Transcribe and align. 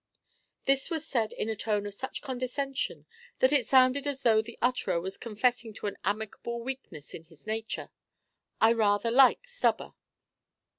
This 0.65 0.89
was 0.89 1.07
said 1.07 1.31
in 1.31 1.47
a 1.47 1.55
tone 1.55 1.85
of 1.85 1.93
such 1.93 2.23
condescension 2.23 3.05
that 3.37 3.53
it 3.53 3.67
sounded 3.67 4.07
as 4.07 4.23
though 4.23 4.41
the 4.41 4.57
utterer 4.59 4.99
was 4.99 5.15
confessing 5.15 5.75
to 5.75 5.85
an 5.85 5.95
amicable 6.03 6.59
weakness 6.59 7.13
in 7.13 7.25
his 7.25 7.45
nature, 7.45 7.91
"I 8.59 8.73
rather 8.73 9.11
like 9.11 9.47
Stubber." 9.47 9.93